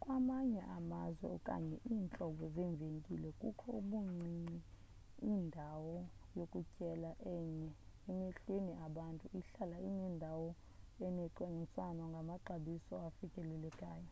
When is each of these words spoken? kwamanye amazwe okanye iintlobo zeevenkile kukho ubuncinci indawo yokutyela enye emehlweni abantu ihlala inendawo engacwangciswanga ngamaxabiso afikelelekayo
kwamanye 0.00 0.60
amazwe 0.78 1.26
okanye 1.36 1.76
iintlobo 1.90 2.42
zeevenkile 2.54 3.28
kukho 3.40 3.66
ubuncinci 3.80 4.54
indawo 5.32 5.96
yokutyela 6.38 7.10
enye 7.34 7.68
emehlweni 8.10 8.72
abantu 8.86 9.24
ihlala 9.40 9.76
inendawo 9.88 10.48
engacwangciswanga 11.06 12.04
ngamaxabiso 12.12 12.92
afikelelekayo 13.08 14.10